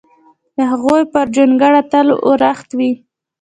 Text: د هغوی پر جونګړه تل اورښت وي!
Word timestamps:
د 0.57 0.59
هغوی 0.71 1.01
پر 1.13 1.25
جونګړه 1.35 1.81
تل 1.91 2.07
اورښت 2.25 2.69
وي! 2.77 2.91